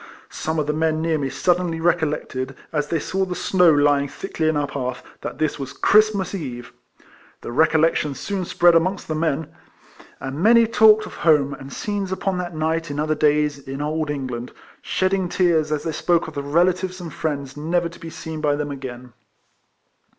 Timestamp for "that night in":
12.39-12.99